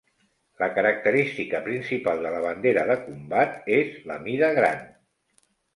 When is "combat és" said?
3.05-3.95